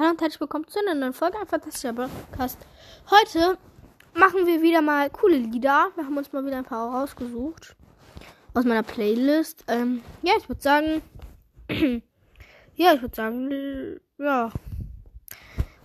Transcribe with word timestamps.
Hallo 0.00 0.12
und 0.12 0.22
herzlich 0.22 0.40
willkommen 0.40 0.66
zu 0.66 0.78
einer 0.78 0.94
neuen 0.94 1.12
Folge 1.12 1.38
ein 1.38 1.46
fantastischer 1.46 1.92
Podcast. 1.92 2.58
Heute 3.10 3.58
machen 4.14 4.46
wir 4.46 4.62
wieder 4.62 4.80
mal 4.80 5.10
coole 5.10 5.36
Lieder. 5.36 5.90
Wir 5.94 6.06
haben 6.06 6.16
uns 6.16 6.32
mal 6.32 6.42
wieder 6.46 6.56
ein 6.56 6.64
paar 6.64 6.90
rausgesucht 6.90 7.76
aus 8.54 8.64
meiner 8.64 8.82
Playlist. 8.82 9.62
Ähm, 9.68 10.02
ja, 10.22 10.32
ich 10.38 10.48
würde 10.48 10.62
sagen, 10.62 11.02
ja, 12.76 12.94
ich 12.94 13.02
würde 13.02 13.14
sagen, 13.14 14.00
ja, 14.16 14.50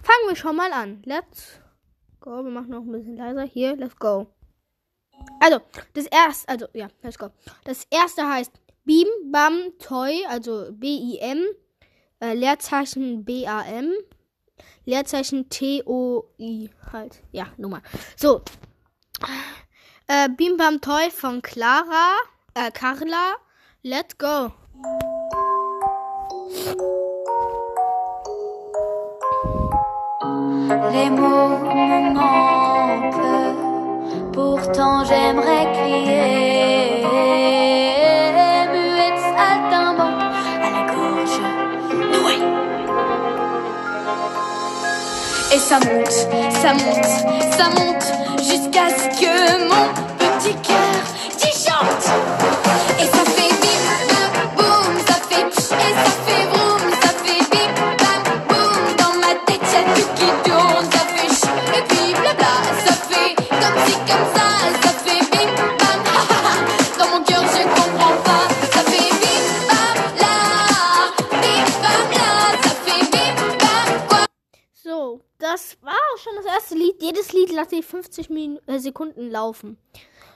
fangen 0.02 0.30
wir 0.30 0.36
schon 0.38 0.56
mal 0.56 0.72
an. 0.72 1.02
Let's 1.04 1.60
go. 2.22 2.42
Wir 2.42 2.52
machen 2.52 2.70
noch 2.70 2.84
ein 2.84 2.92
bisschen 2.94 3.18
leiser. 3.18 3.44
Hier, 3.44 3.76
let's 3.76 3.98
go. 3.98 4.28
Also, 5.42 5.60
das 5.94 6.06
erste, 6.06 6.48
also, 6.48 6.68
ja, 6.72 6.88
let's 7.04 7.20
go. 7.20 7.32
Das 7.66 7.86
erste 7.90 8.26
heißt 8.26 8.54
Bim 8.86 9.10
Bam 9.26 9.74
Toy, 9.78 10.26
also 10.30 10.72
B-I-M 10.72 11.46
äh, 12.20 12.34
Leerzeichen 12.34 13.26
B-A-M, 13.26 13.92
Leerzeichen 14.86 15.50
T-O-I 15.50 16.70
halt. 16.92 17.24
Ja, 17.32 17.48
Nummer. 17.58 17.82
So. 18.16 18.42
Äh, 20.08 20.30
Bim 20.30 20.56
Bam 20.58 20.82
Toy 20.82 21.10
von 21.10 21.42
Clara, 21.42 22.14
äh, 22.54 22.70
Carla. 22.72 23.38
Let's 23.82 24.18
go. 24.18 24.52
Les 30.92 31.10
mots 31.10 31.60
me 31.64 32.14
manquent, 32.14 33.56
pourtant 34.32 35.06
j'aimerais 35.06 35.72
crier. 35.74 36.36
Et 45.56 45.60
ça 45.60 45.80
monte, 45.80 46.12
ça 46.12 46.74
monte, 46.74 47.06
ça 47.58 47.70
monte, 47.70 48.04
jusqu'à 48.40 48.90
ce 48.90 49.22
que 49.22 49.70
mon 49.70 50.15
das 75.40 75.78
war 75.82 75.94
auch 75.94 76.18
schon 76.18 76.36
das 76.38 76.46
erste 76.46 76.76
Lied. 76.76 77.02
Jedes 77.02 77.34
Lied 77.34 77.52
lasse 77.52 77.78
ich 77.78 77.86
50 77.86 78.30
Min 78.30 78.60
äh, 78.68 78.80
Sekunden 78.80 79.30
laufen. 79.30 79.78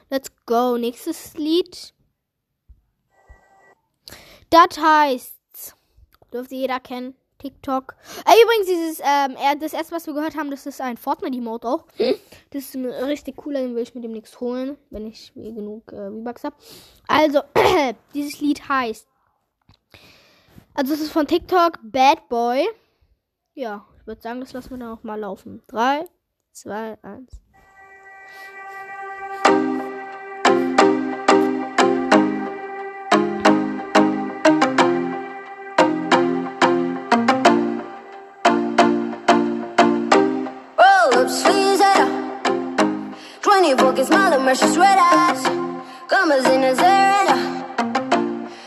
Let's 0.10 0.32
go. 0.46 0.78
Nächstes 0.78 1.36
Lied. 1.36 1.94
Das 4.50 4.78
heißt, 4.80 5.76
dürfte 6.34 6.56
jeder 6.56 6.80
kennen. 6.80 7.16
TikTok. 7.38 7.96
Äh, 8.26 8.34
übrigens, 8.44 8.68
dieses, 8.68 9.00
ähm, 9.00 9.60
das 9.62 9.72
erste, 9.72 9.96
was 9.96 10.06
wir 10.06 10.14
gehört 10.14 10.36
haben, 10.36 10.52
das 10.52 10.66
ist 10.66 10.82
ein 10.82 10.98
Fortnite-Emote 10.98 11.68
auch. 11.70 11.86
Das 12.50 12.64
ist 12.64 12.76
ein 12.76 12.86
richtig 12.86 13.38
cooler, 13.38 13.62
den 13.62 13.76
will 13.76 13.84
ich 13.84 13.96
mir 13.96 14.02
demnächst 14.02 14.42
holen, 14.42 14.78
wenn 14.90 15.08
ich 15.08 15.34
mir 15.36 15.54
genug 15.54 15.90
äh, 15.94 16.10
V-Bucks 16.10 16.44
habe. 16.44 16.56
Also, 17.08 17.42
dieses 18.14 18.42
Lied 18.42 18.68
heißt. 18.68 19.08
Also, 20.74 20.94
es 20.94 21.00
ist 21.00 21.14
von 21.14 21.28
TikTok 21.28 21.80
Bad 21.82 22.28
Boy. 22.28 22.68
Ja, 23.54 23.86
würde 24.10 24.22
sagen, 24.22 24.40
das 24.40 24.54
lassen 24.54 24.72
wir 24.72 24.78
dann 24.80 24.90
auch 24.90 25.04
mal 25.04 25.20
laufen. 25.20 25.62
3, 25.68 26.04
2, 26.54 26.98
1. 27.04 27.42
Roll 40.76 41.14
up 41.14 41.30
sleeves 41.30 41.80
and 41.80 42.00
up. 42.00 43.16
24 43.42 43.96
kiss 43.96 44.08
smile 44.08 44.34
and 44.34 44.44
mercy 44.44 44.66
sweat 44.70 44.98
eyes. 44.98 45.44
Commas 46.08 46.46
in 46.48 46.64
and 46.64 46.80
up. 46.80 47.38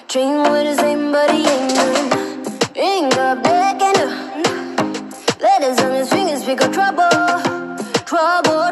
Dream 0.07 0.45
with 0.45 0.67
the 0.69 0.77
same 0.81 1.11
but 1.11 1.33
he 1.33 1.45
ain't 1.45 1.75
none. 1.75 2.77
Ain't 2.77 3.15
got 3.17 3.43
black. 3.43 3.92
Letters 5.63 5.85
on 5.85 5.95
his 5.95 6.09
fingers 6.09 6.49
of 6.49 6.73
trouble. 6.73 7.09
Trouble, 8.05 8.72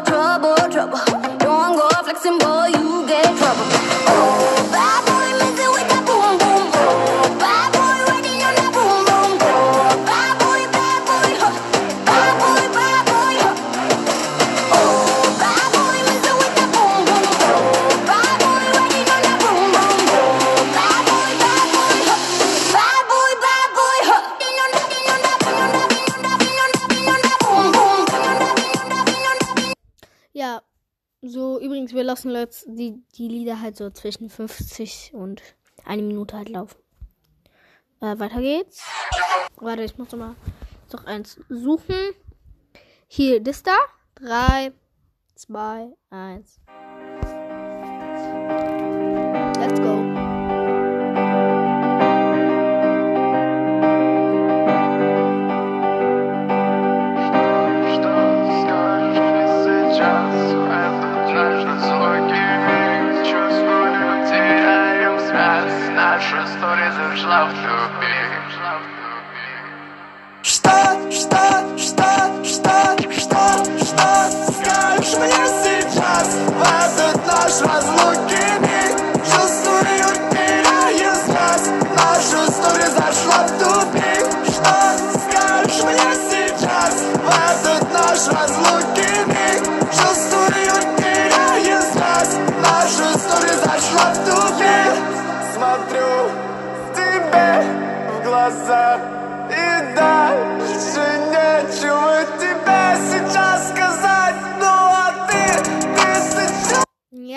Ja, 30.41 30.63
so 31.21 31.61
übrigens, 31.61 31.93
wir 31.93 32.03
lassen 32.03 32.31
jetzt 32.31 32.65
die, 32.67 33.03
die 33.15 33.27
Lieder 33.27 33.61
halt 33.61 33.77
so 33.77 33.91
zwischen 33.91 34.27
50 34.27 35.11
und 35.13 35.43
eine 35.85 36.01
Minute 36.01 36.35
halt 36.35 36.49
laufen. 36.49 36.81
Äh, 37.99 38.17
weiter 38.17 38.41
geht's. 38.41 38.83
Warte, 39.57 39.83
ich 39.83 39.99
muss 39.99 40.11
noch 40.11 40.17
mal 40.17 40.35
noch 40.91 41.05
eins 41.05 41.39
suchen. 41.47 42.15
Hier, 43.07 43.39
das 43.39 43.61
da. 43.61 43.77
3, 44.15 44.73
2, 45.35 45.93
1. 46.09 46.60
Наша 66.21 66.43
история 66.45 66.91
зашла 66.91 67.45
в 67.45 67.49
тупик. 67.49 68.60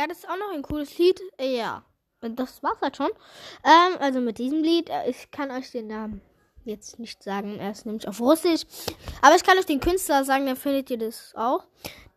Ja, 0.05 0.09
das 0.09 0.19
ist 0.19 0.29
auch 0.29 0.37
noch 0.37 0.53
ein 0.53 0.61
cooles 0.61 0.99
Lied. 0.99 1.19
Äh, 1.39 1.57
Ja, 1.57 1.83
das 2.21 2.63
war's 2.63 2.77
halt 2.83 2.95
schon. 2.99 3.09
Ähm, 3.65 3.97
also 4.01 4.21
mit 4.21 4.37
diesem 4.37 4.63
Lied, 4.63 4.91
äh, 4.91 5.09
ich 5.09 5.31
kann 5.31 5.51
euch 5.51 5.71
den 5.71 5.87
Namen 5.87 6.21
jetzt 6.67 6.99
nicht 6.99 7.23
sagen. 7.23 7.59
Er 7.59 7.71
ist 7.71 7.87
nämlich 7.87 8.07
auf 8.07 8.21
Russisch. 8.21 8.65
Aber 9.23 9.35
ich 9.35 9.43
kann 9.43 9.57
euch 9.57 9.65
den 9.65 9.81
Künstler 9.81 10.23
sagen, 10.27 10.45
dann 10.45 10.57
findet 10.57 10.91
ihr 10.91 10.99
das 10.99 11.33
auch. 11.35 11.65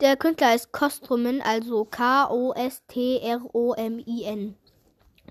Der 0.02 0.18
Künstler 0.18 0.54
ist 0.54 0.74
Kostromin, 0.74 1.42
also 1.42 1.86
K-O-S-T-R-O-M-I-N. 1.86 2.58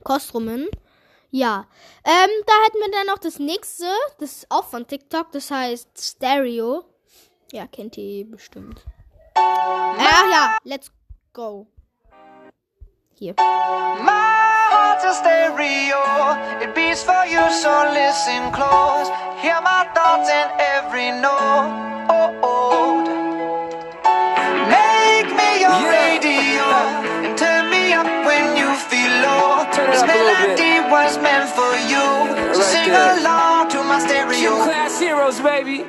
Kostromin. 0.03 0.67
Ja. 1.31 1.67
Ähm, 2.05 2.31
da 2.47 2.53
hätten 2.64 2.79
wir 2.79 2.91
dann 2.91 3.06
noch 3.08 3.19
das 3.19 3.38
nächste. 3.38 3.85
Das 4.19 4.32
ist 4.32 4.50
auch 4.50 4.64
von 4.64 4.87
TikTok. 4.87 5.31
Das 5.32 5.50
heißt 5.50 5.91
Stereo. 5.99 6.85
Ja, 7.53 7.67
kennt 7.67 7.99
ihr 7.99 8.25
bestimmt. 8.31 8.81
Ach 9.35 10.31
ja, 10.31 10.56
let's 10.64 10.91
go. 11.35 11.67
Here. 13.19 13.33
My 13.39 14.29
heart's 14.69 15.09
a 15.09 15.17
stereo, 15.17 16.05
it 16.61 16.75
beats 16.77 17.01
for 17.01 17.25
you, 17.25 17.41
so 17.49 17.73
listen 17.97 18.53
close. 18.53 19.09
Hear 19.41 19.57
my 19.65 19.89
thoughts 19.97 20.29
in 20.29 20.47
every 20.61 21.17
note. 21.25 22.13
Oh, 22.13 22.29
oh. 22.45 23.01
Make 24.69 25.33
me 25.33 25.51
your 25.65 25.81
yeah. 25.81 25.97
radio 25.97 26.69
and 27.25 27.33
turn 27.39 27.71
me 27.73 27.97
up 27.97 28.05
when 28.29 28.53
you 28.53 28.69
feel 28.85 29.09
low. 29.25 29.65
This 29.73 30.05
melody 30.05 30.85
was 30.93 31.17
meant 31.17 31.49
for 31.57 31.73
you, 31.89 32.05
so 32.53 32.61
right 32.61 32.69
sing 32.69 32.93
there. 32.93 33.17
along 33.17 33.71
to 33.71 33.81
my 33.81 33.99
stereo. 33.99 34.61
Two 34.61 34.61
class 34.69 35.01
heroes, 35.01 35.41
baby. 35.41 35.89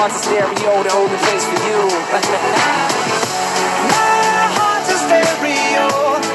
heart's 0.01 0.15
a 0.15 0.23
stereo, 0.23 0.81
the 0.81 0.91
only 0.97 1.17
place 1.17 1.45
for 1.45 1.61
you. 1.69 1.77
My 3.93 4.49
heart's 4.57 4.89
a 4.89 4.97
stereo. 4.97 5.85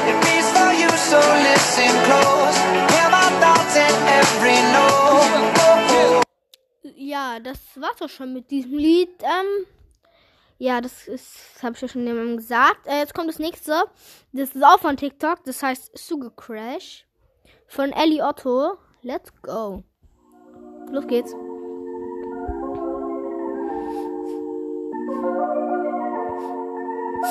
It 0.07 0.15
beats 0.23 0.49
for 0.55 0.71
you, 0.71 0.87
so 0.95 1.19
listen 1.43 1.91
close. 2.07 2.57
Hear 2.95 3.09
my 3.11 3.27
thoughts 3.41 3.75
in 3.75 3.93
every 4.19 4.59
note. 4.71 6.23
Ja, 6.95 7.39
das 7.41 7.59
war's 7.75 8.01
auch 8.01 8.09
schon 8.09 8.31
mit 8.31 8.51
diesem 8.51 8.77
Lied. 8.77 9.21
Ähm, 9.21 9.65
ja, 10.59 10.79
das 10.79 11.09
ist, 11.09 11.61
habe 11.61 11.75
ich 11.75 11.81
ja 11.81 11.89
schon 11.89 12.07
jemandem 12.07 12.37
gesagt. 12.37 12.87
Äh, 12.87 12.99
jetzt 12.99 13.13
kommt 13.13 13.27
das 13.27 13.39
nächste. 13.39 13.83
Das 14.31 14.55
ist 14.55 14.63
auch 14.63 14.79
von 14.79 14.95
TikTok. 14.95 15.43
Das 15.43 15.61
heißt 15.61 15.97
Sugar 15.97 16.31
Crash 16.37 17.05
von 17.67 17.91
Ellie 17.91 18.23
Otto. 18.23 18.77
Let's 19.01 19.33
go. 19.41 19.83
Los 20.89 21.05
geht's. 21.07 21.35
I'm 27.19 27.25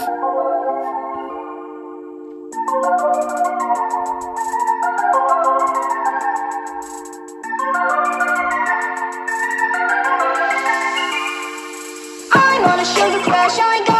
on 12.64 12.80
a 12.80 12.84
sugar 12.84 13.20
crash, 13.20 13.58
I 13.60 13.76
ain't 13.78 13.95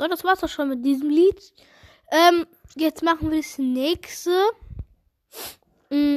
So, 0.00 0.08
das 0.08 0.24
war's 0.24 0.42
auch 0.42 0.48
schon 0.48 0.70
mit 0.70 0.82
diesem 0.82 1.10
Lied. 1.10 1.52
Ähm, 2.10 2.46
jetzt 2.74 3.02
machen 3.02 3.30
wir 3.30 3.36
das 3.36 3.58
nächste. 3.58 4.30
Mm. 5.90 6.16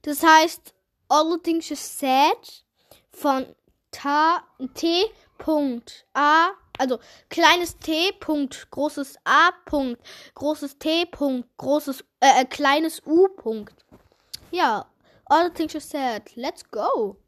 Das 0.00 0.22
heißt 0.22 0.72
All 1.10 1.30
the 1.30 1.38
Things 1.42 1.68
You 1.68 1.76
Said 1.76 2.64
von 3.10 3.44
Ta 3.90 4.42
T. 4.72 5.04
Punkt 5.36 6.06
A, 6.14 6.52
also 6.78 7.00
kleines 7.28 7.76
T. 7.78 8.12
Punkt, 8.18 8.66
großes 8.70 9.18
A. 9.24 9.50
Punkt, 9.66 10.00
großes 10.34 10.78
T. 10.78 11.04
Punkt, 11.04 11.46
großes 11.58 12.02
äh, 12.20 12.40
äh, 12.40 12.44
kleines 12.46 13.02
U. 13.04 13.28
Punkt. 13.28 13.84
Ja, 14.50 14.86
All 15.26 15.48
the 15.48 15.52
Things 15.52 15.74
You 15.74 15.80
Said. 15.80 16.34
Let's 16.34 16.64
go. 16.70 17.18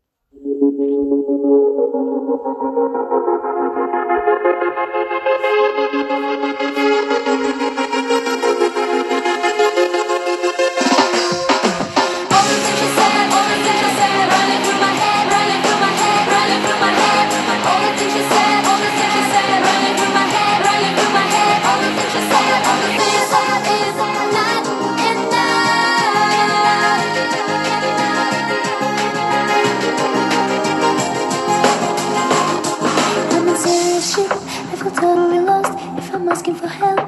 Totally 34.95 35.41
lost. 35.41 35.79
If 35.99 36.15
I'm 36.15 36.29
asking 36.29 36.55
for 36.55 36.69
help, 36.69 37.04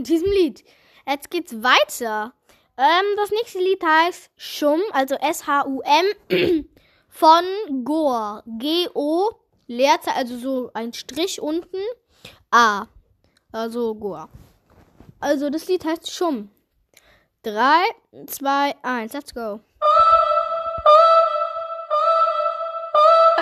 mit 0.00 0.08
diesem 0.08 0.30
Lied. 0.30 0.64
Jetzt 1.06 1.30
geht's 1.30 1.62
weiter. 1.62 2.32
Ähm, 2.76 3.04
das 3.16 3.30
nächste 3.30 3.58
Lied 3.58 3.82
heißt 3.84 4.30
Schum, 4.36 4.80
also 4.92 5.14
S-H-U-M, 5.16 6.64
von 7.08 7.84
Goa. 7.84 8.42
G-O, 8.46 9.30
Leerzeichen, 9.66 10.16
also 10.16 10.38
so 10.38 10.70
ein 10.72 10.92
Strich 10.94 11.40
unten, 11.40 11.82
A. 12.50 12.86
Also 13.52 13.94
Goa. 13.94 14.30
Also 15.20 15.50
das 15.50 15.68
Lied 15.68 15.84
heißt 15.84 16.10
Schum. 16.10 16.50
3, 17.42 17.82
2, 18.26 18.74
1, 18.82 19.12
let's 19.12 19.34
go. 19.34 19.60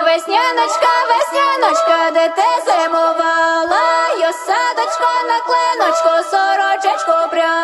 Весняночка, 0.09 0.93
весняночка, 1.09 2.11
де 2.13 2.29
ти 2.29 2.71
зимувала, 2.71 4.07
я 4.19 4.33
садочко 4.33 5.09
на 5.27 5.39
клиночку, 5.39 6.29
сорочечку 6.31 7.29
пряла, 7.31 7.58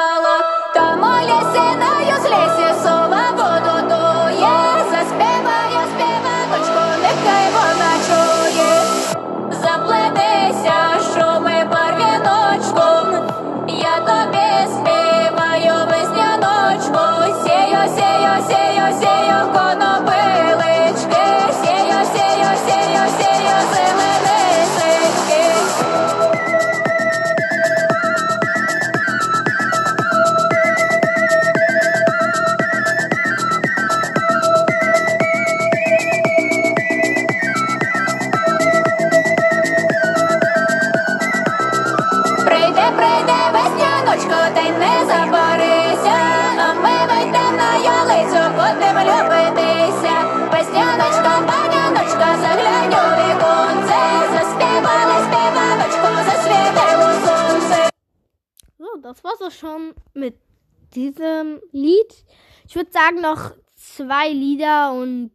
diesem 60.96 61.62
Lied. 61.72 62.25
Ich 62.68 62.75
würde 62.75 62.92
sagen, 62.92 63.22
noch 63.22 63.52
zwei 63.75 64.30
Lieder 64.30 64.94
und 64.94 65.32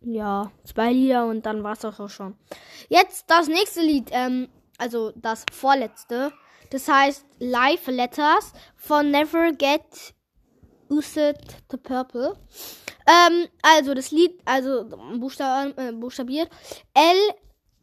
ja, 0.00 0.52
zwei 0.64 0.92
Lieder 0.92 1.26
und 1.26 1.44
dann 1.44 1.64
war 1.64 1.72
es 1.72 1.84
auch 1.84 2.08
schon. 2.08 2.36
Jetzt 2.88 3.28
das 3.28 3.48
nächste 3.48 3.80
Lied, 3.80 4.10
ähm, 4.12 4.48
also 4.78 5.12
das 5.16 5.44
vorletzte. 5.52 6.32
Das 6.70 6.86
heißt 6.86 7.24
Live 7.38 7.86
Letters 7.88 8.52
von 8.76 9.10
Never 9.10 9.52
Get 9.52 10.14
Used 10.88 11.36
the 11.70 11.76
Purple. 11.76 12.38
Ähm, 13.06 13.48
also 13.62 13.94
das 13.94 14.10
Lied, 14.10 14.40
also 14.44 14.84
Buchstab, 15.18 15.78
äh, 15.78 15.92
buchstabiert 15.92 16.50
L 16.94 17.16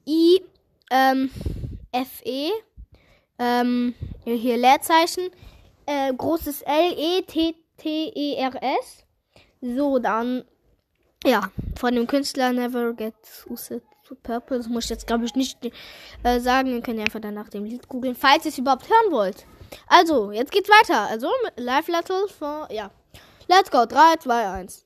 I 0.07 0.41
ähm, 0.91 1.31
F 1.91 2.21
ähm, 3.39 3.93
hier 4.23 4.57
Leerzeichen 4.57 5.29
äh, 5.85 6.13
großes 6.13 6.61
L 6.63 6.93
E 6.97 7.21
T 7.23 7.55
T 7.77 8.11
E 8.13 8.35
R 8.35 8.55
S. 8.61 9.05
So 9.61 9.99
dann 9.99 10.43
ja 11.25 11.49
von 11.77 11.95
dem 11.95 12.07
Künstler 12.07 12.53
Never 12.53 12.93
Get 12.93 13.15
Used 13.49 13.81
to 14.07 14.15
Purple. 14.15 14.57
Das 14.57 14.67
muss 14.67 14.85
ich 14.85 14.89
jetzt 14.91 15.07
glaube 15.07 15.25
ich 15.25 15.35
nicht 15.35 15.59
äh, 16.23 16.39
sagen. 16.39 16.69
Ihr 16.69 16.81
könnt 16.81 16.97
ihr 16.97 17.05
einfach 17.05 17.21
dann 17.21 17.33
nach 17.33 17.49
dem 17.49 17.65
Lied 17.65 17.87
googeln, 17.87 18.15
falls 18.15 18.45
ihr 18.45 18.49
es 18.49 18.57
überhaupt 18.57 18.89
hören 18.89 19.11
wollt. 19.11 19.45
Also, 19.87 20.31
jetzt 20.31 20.51
geht's 20.51 20.69
weiter. 20.69 21.09
Also, 21.09 21.27
Live 21.57 21.87
Letters 21.87 22.31
von, 22.31 22.65
ja. 22.69 22.91
Let's 23.47 23.69
go. 23.69 23.85
3, 23.85 24.15
2, 24.19 24.49
1. 24.49 24.85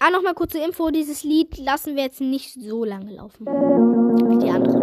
Ah, 0.00 0.10
nochmal 0.10 0.34
kurze 0.34 0.58
Info. 0.58 0.90
Dieses 0.90 1.22
Lied 1.22 1.58
lassen 1.58 1.96
wir 1.96 2.04
jetzt 2.04 2.20
nicht 2.20 2.54
so 2.54 2.84
lange 2.84 3.14
laufen. 3.14 3.46
Wie 3.46 4.38
die 4.38 4.50
anderen. 4.50 4.75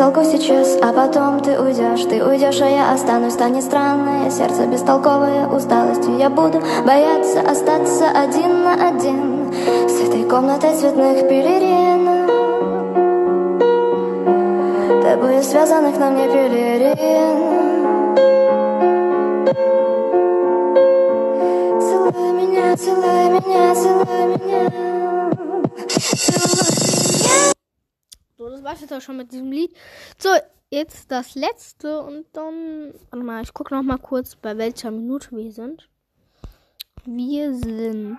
Солгу 0.00 0.24
сейчас, 0.24 0.78
а 0.80 0.92
потом 0.92 1.40
ты 1.40 1.60
уйдешь 1.60 2.04
Ты 2.08 2.24
уйдешь, 2.24 2.60
а 2.62 2.68
я 2.68 2.92
останусь, 2.92 3.34
станет 3.34 3.62
странное 3.62 4.30
Сердце 4.30 4.66
бестолковое 4.66 5.46
усталостью 5.46 6.16
Я 6.16 6.30
буду 6.30 6.62
бояться 6.86 7.40
остаться 7.40 8.08
один 8.08 8.62
на 8.62 8.88
один 8.88 9.52
комнатой 10.35 10.75
цветных 10.75 11.27
пелерин 11.29 12.05
Тобою 15.01 15.41
связанных 15.41 15.97
на 15.97 16.11
мне 16.11 16.27
пелерин 16.27 17.37
Целуй 21.79 22.31
меня, 22.33 22.75
целуй 22.75 23.29
меня, 23.29 23.75
целуй 23.75 24.25
меня 24.35 24.71
So, 28.37 28.49
das 28.49 28.63
war's 28.63 28.81
jetzt 28.81 28.93
auch 28.93 29.01
schon 29.01 29.17
mit 29.17 29.31
diesem 29.31 29.51
Lied. 29.51 29.73
So, 30.17 30.29
jetzt 30.69 31.09
das 31.09 31.35
letzte 31.35 32.01
und 32.01 32.25
dann. 32.33 32.93
Warte 33.09 33.25
mal, 33.25 33.41
ich 33.41 33.53
gucke 33.53 33.73
noch 33.73 33.81
mal 33.81 33.97
kurz, 33.97 34.35
bei 34.35 34.57
welcher 34.57 34.91
Minute 34.91 35.29
wir 35.31 35.51
sind. 35.51 35.87
Wir 37.05 37.53
sind 37.55 38.17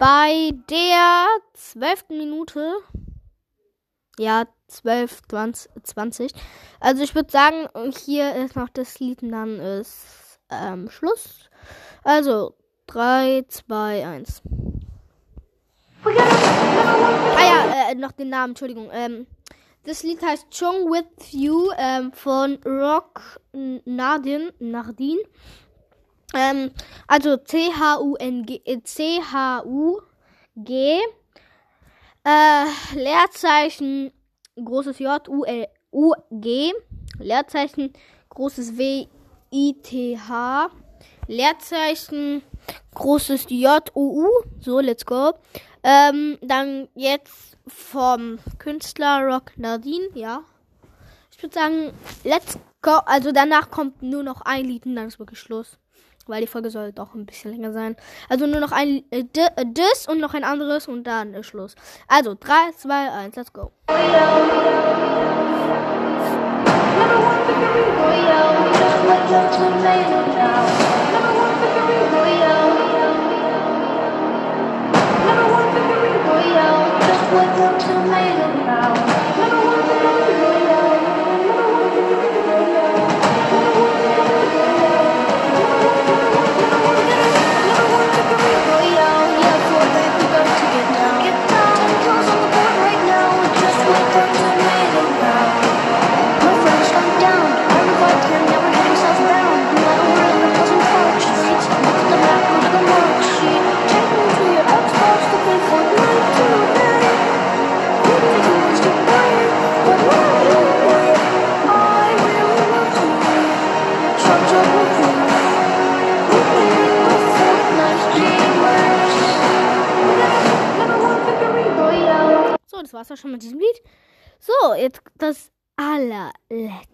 bei 0.00 0.52
der 0.70 1.26
zwölften 1.52 2.16
Minute. 2.16 2.72
Ja, 4.18 4.46
12, 4.68 5.20
20, 5.28 5.70
20. 5.84 6.32
Also 6.80 7.02
ich 7.02 7.14
würde 7.14 7.30
sagen, 7.30 7.68
hier 8.06 8.34
ist 8.34 8.56
noch 8.56 8.70
das 8.70 8.98
Lied 8.98 9.22
und 9.22 9.32
dann 9.32 9.60
ist 9.60 10.40
ähm, 10.50 10.88
Schluss. 10.88 11.50
Also 12.02 12.54
3, 12.86 13.44
2, 13.46 14.06
1. 14.06 14.42
Ah 16.02 17.44
ja, 17.44 17.90
äh, 17.90 17.94
noch 17.94 18.12
den 18.12 18.30
Namen, 18.30 18.52
Entschuldigung. 18.52 18.88
Ähm, 18.90 19.26
das 19.84 20.02
Lied 20.02 20.22
heißt 20.22 20.50
Chung 20.50 20.90
With 20.90 21.30
You 21.32 21.72
ähm, 21.76 22.10
von 22.12 22.58
Rock 22.64 23.38
Nardin. 23.52 24.50
Nardin. 24.60 25.18
Ähm, 26.34 26.70
also 27.06 27.36
C-H-U-N-G. 27.36 28.62
äh, 28.64 28.82
C-H-U-G. 28.82 30.00
Äh, 32.22 32.64
Leerzeichen, 32.94 34.12
großes 34.62 34.98
J, 34.98 35.28
U, 35.28 35.44
L, 35.44 35.66
U, 35.92 36.12
G. 36.30 36.72
Leerzeichen, 37.18 37.92
großes 38.28 38.76
W, 38.78 39.06
I, 39.52 39.76
T, 39.82 40.18
H. 40.18 40.70
Leerzeichen, 41.26 42.42
großes 42.94 43.46
J, 43.48 43.90
U, 43.94 44.24
U. 44.24 44.28
So, 44.60 44.80
let's 44.80 45.04
go. 45.06 45.32
Ähm, 45.82 46.38
dann 46.42 46.88
jetzt 46.94 47.56
vom 47.66 48.38
Künstler 48.58 49.22
Rock 49.26 49.52
Nadine, 49.56 50.08
ja. 50.14 50.42
Ich 51.30 51.42
würde 51.42 51.54
sagen, 51.54 51.92
let's 52.24 52.58
go. 52.82 52.98
Also 53.06 53.32
danach 53.32 53.70
kommt 53.70 54.02
nur 54.02 54.22
noch 54.22 54.42
ein 54.42 54.66
Lied 54.66 54.84
und 54.84 54.96
dann 54.96 55.08
ist 55.08 55.18
wirklich 55.18 55.38
Schluss. 55.38 55.78
Weil 56.30 56.40
die 56.42 56.46
Folge 56.46 56.70
soll 56.70 56.92
doch 56.92 57.14
ein 57.14 57.26
bisschen 57.26 57.50
länger 57.50 57.72
sein. 57.72 57.96
Also 58.28 58.46
nur 58.46 58.60
noch 58.60 58.72
ein 58.72 59.04
äh, 59.10 59.24
äh, 59.34 59.66
das 59.66 60.06
und 60.06 60.20
noch 60.20 60.34
ein 60.34 60.44
anderes 60.44 60.88
und 60.88 61.04
dann 61.04 61.34
ist 61.34 61.46
Schluss. 61.46 61.74
Also 62.06 62.36
3, 62.38 62.72
2, 62.76 63.12
1, 63.12 63.36
let's 63.36 63.52
go. 63.52 63.72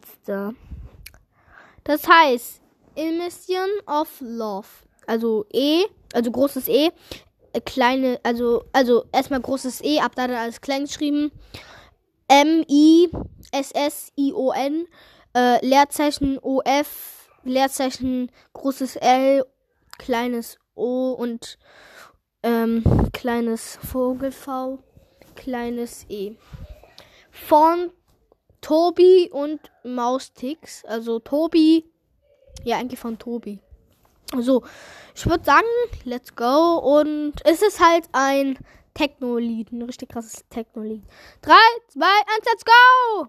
Allerletzte. 0.06 0.54
Das 1.84 2.06
heißt 2.08 2.60
Emission 2.94 3.68
of 3.86 4.08
Love. 4.20 4.66
Also 5.06 5.46
E, 5.52 5.84
also 6.12 6.30
großes 6.32 6.68
E, 6.68 6.90
äh, 7.52 7.60
kleine, 7.60 8.18
also, 8.24 8.64
also 8.72 9.04
erstmal 9.12 9.40
großes 9.40 9.82
E, 9.84 10.00
ab 10.00 10.12
da 10.16 10.26
dann 10.26 10.36
alles 10.36 10.60
klein 10.60 10.84
geschrieben. 10.84 11.30
M-I-S-S-I-O-N, 12.28 13.16
äh, 15.36 15.64
Leerzeichen 15.64 16.40
O-F, 16.40 17.30
Leerzeichen 17.44 18.32
großes 18.52 18.96
L, 18.96 19.46
kleines 19.98 20.58
O 20.74 21.12
und 21.12 21.56
ähm, 22.42 22.82
kleines 23.12 23.78
Vogel 23.84 24.32
V, 24.32 24.80
kleines 25.36 26.04
E. 26.08 26.34
Von 27.30 27.92
Tobi 28.66 29.30
und 29.32 29.60
Maustix. 29.84 30.84
Also 30.86 31.20
Tobi, 31.20 31.84
ja 32.64 32.78
eigentlich 32.78 32.98
von 32.98 33.16
Tobi. 33.16 33.60
So, 34.36 34.64
ich 35.14 35.24
würde 35.24 35.44
sagen, 35.44 35.68
let's 36.02 36.34
go. 36.34 36.78
Und 36.78 37.34
es 37.44 37.62
ist 37.62 37.78
halt 37.78 38.08
ein 38.10 38.58
Techno-Lied, 38.94 39.70
ein 39.70 39.82
richtig 39.82 40.08
krasses 40.08 40.44
Techno-Lied. 40.50 41.04
3, 41.42 41.54
2, 41.92 42.06
1, 42.06 42.16
let's 42.44 42.64
go! 42.64 43.28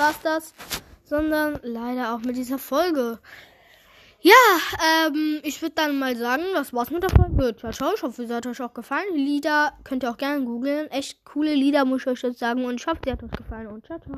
war's 0.00 0.20
das, 0.22 0.54
sondern 1.04 1.60
leider 1.62 2.14
auch 2.14 2.20
mit 2.20 2.34
dieser 2.34 2.58
Folge. 2.58 3.18
Ja, 4.22 4.32
ähm, 5.06 5.40
ich 5.42 5.60
würde 5.60 5.74
dann 5.74 5.98
mal 5.98 6.16
sagen, 6.16 6.42
das 6.54 6.72
war's 6.72 6.90
mit 6.90 7.02
der 7.02 7.10
Folge. 7.10 7.54
Ciao, 7.56 7.72
ciao. 7.72 7.92
Ich 7.94 8.02
hoffe, 8.02 8.22
es 8.22 8.30
hat 8.30 8.46
euch 8.46 8.60
auch 8.62 8.72
gefallen. 8.72 9.14
Lieder 9.14 9.72
könnt 9.84 10.02
ihr 10.02 10.10
auch 10.10 10.16
gerne 10.16 10.44
googeln. 10.44 10.90
Echt 10.90 11.24
coole 11.24 11.54
Lieder, 11.54 11.84
muss 11.84 12.02
ich 12.02 12.06
euch 12.06 12.22
jetzt 12.22 12.38
sagen. 12.38 12.64
Und 12.64 12.80
ich 12.80 12.86
hoffe, 12.86 13.00
sie 13.04 13.12
hat 13.12 13.22
euch 13.22 13.30
gefallen. 13.30 13.66
Und 13.66 13.84
ciao, 13.84 13.98
ciao. 13.98 14.08